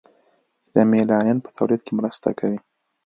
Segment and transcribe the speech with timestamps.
[0.65, 2.59] چې د میلانین په تولید کې مرسته کوي.